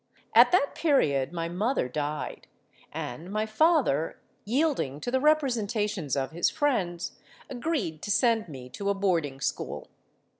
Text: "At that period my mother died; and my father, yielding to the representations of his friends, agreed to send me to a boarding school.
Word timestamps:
"At 0.33 0.51
that 0.51 0.73
period 0.73 1.31
my 1.31 1.47
mother 1.47 1.87
died; 1.87 2.47
and 2.91 3.31
my 3.31 3.45
father, 3.45 4.19
yielding 4.45 4.99
to 5.01 5.11
the 5.11 5.19
representations 5.19 6.15
of 6.17 6.31
his 6.31 6.49
friends, 6.49 7.19
agreed 7.51 8.01
to 8.01 8.09
send 8.09 8.49
me 8.49 8.67
to 8.69 8.89
a 8.89 8.95
boarding 8.95 9.39
school. 9.39 9.89